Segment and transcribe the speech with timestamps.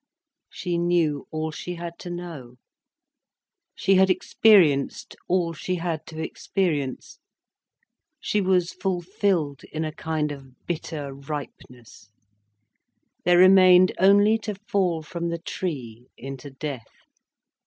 [0.49, 2.55] She knew all she had to know,
[3.75, 7.19] she had experienced all she had to experience,
[8.19, 12.09] she was fulfilled in a kind of bitter ripeness,
[13.25, 16.87] there remained only to fall from the tree into death.